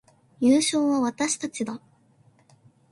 [0.39, 1.79] 優勝は私たちだ